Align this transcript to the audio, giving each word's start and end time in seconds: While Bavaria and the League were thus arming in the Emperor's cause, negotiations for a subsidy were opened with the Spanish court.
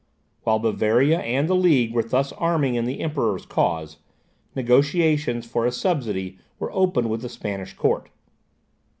While 0.41 0.57
Bavaria 0.57 1.19
and 1.19 1.47
the 1.47 1.53
League 1.55 1.93
were 1.93 2.01
thus 2.01 2.31
arming 2.33 2.73
in 2.73 2.85
the 2.85 3.01
Emperor's 3.01 3.45
cause, 3.45 3.97
negotiations 4.55 5.45
for 5.45 5.63
a 5.67 5.71
subsidy 5.71 6.39
were 6.57 6.73
opened 6.73 7.11
with 7.11 7.21
the 7.21 7.29
Spanish 7.29 7.75
court. 7.75 8.09